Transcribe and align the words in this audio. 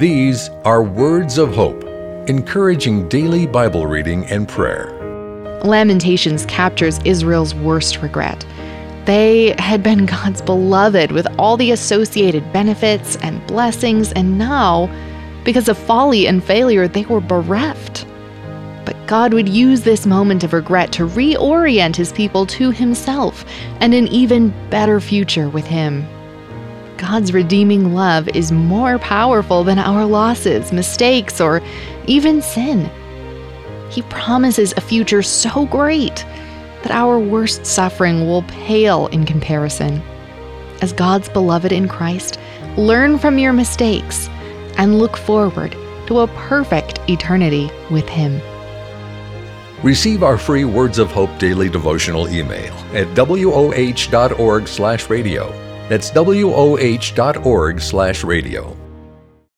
These 0.00 0.48
are 0.64 0.82
words 0.82 1.36
of 1.36 1.54
hope, 1.54 1.84
encouraging 2.26 3.06
daily 3.10 3.46
Bible 3.46 3.86
reading 3.86 4.24
and 4.28 4.48
prayer. 4.48 4.90
Lamentations 5.62 6.46
captures 6.46 6.98
Israel's 7.04 7.54
worst 7.54 8.00
regret. 8.00 8.46
They 9.04 9.54
had 9.58 9.82
been 9.82 10.06
God's 10.06 10.40
beloved 10.40 11.12
with 11.12 11.26
all 11.38 11.58
the 11.58 11.72
associated 11.72 12.50
benefits 12.50 13.16
and 13.16 13.46
blessings, 13.46 14.10
and 14.12 14.38
now, 14.38 14.88
because 15.44 15.68
of 15.68 15.76
folly 15.76 16.26
and 16.26 16.42
failure, 16.42 16.88
they 16.88 17.04
were 17.04 17.20
bereft. 17.20 18.06
But 18.86 18.96
God 19.06 19.34
would 19.34 19.50
use 19.50 19.82
this 19.82 20.06
moment 20.06 20.44
of 20.44 20.54
regret 20.54 20.92
to 20.92 21.06
reorient 21.06 21.94
his 21.94 22.10
people 22.10 22.46
to 22.46 22.70
himself 22.70 23.44
and 23.80 23.92
an 23.92 24.08
even 24.08 24.48
better 24.70 24.98
future 24.98 25.50
with 25.50 25.66
him. 25.66 26.08
God's 27.00 27.32
redeeming 27.32 27.94
love 27.94 28.28
is 28.28 28.52
more 28.52 28.98
powerful 28.98 29.64
than 29.64 29.78
our 29.78 30.04
losses, 30.04 30.70
mistakes, 30.70 31.40
or 31.40 31.62
even 32.06 32.42
sin. 32.42 32.90
He 33.88 34.02
promises 34.02 34.74
a 34.76 34.82
future 34.82 35.22
so 35.22 35.64
great 35.64 36.26
that 36.82 36.90
our 36.90 37.18
worst 37.18 37.64
suffering 37.64 38.26
will 38.26 38.42
pale 38.42 39.06
in 39.06 39.24
comparison. 39.24 40.02
As 40.82 40.92
God's 40.92 41.30
beloved 41.30 41.72
in 41.72 41.88
Christ, 41.88 42.38
learn 42.76 43.18
from 43.18 43.38
your 43.38 43.54
mistakes 43.54 44.28
and 44.76 44.98
look 44.98 45.16
forward 45.16 45.74
to 46.06 46.20
a 46.20 46.28
perfect 46.28 47.00
eternity 47.08 47.70
with 47.90 48.10
Him. 48.10 48.42
Receive 49.82 50.22
our 50.22 50.36
free 50.36 50.66
Words 50.66 50.98
of 50.98 51.10
Hope 51.10 51.38
daily 51.38 51.70
devotional 51.70 52.28
email 52.28 52.74
at 52.92 53.06
woh.org/radio. 53.16 53.70
That's 55.90 56.10
woh.org/radio. 56.12 58.89